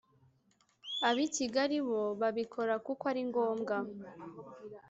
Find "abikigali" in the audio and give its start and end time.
1.09-1.77